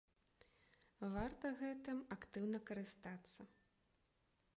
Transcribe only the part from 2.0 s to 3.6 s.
актыўна карыстацца.